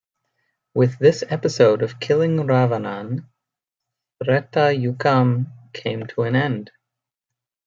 [0.73, 3.27] With this episode of killing Ravanan,
[4.23, 6.71] Thretha yukam came to an end.